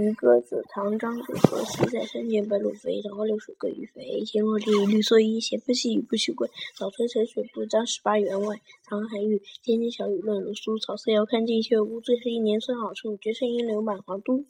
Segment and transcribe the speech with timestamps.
[0.02, 4.24] 《渔歌子》唐·张志和，西塞山前白鹭飞，桃花流水鳜鱼肥。
[4.24, 6.48] 青箬地，绿蓑衣，斜风细雨不须归。
[6.74, 12.00] 《早春呈水部张十八员外》唐·韩愈，天街小雨润如酥，草色遥看近却无。
[12.00, 14.46] 最是一年春好处，绝胜烟柳满皇都。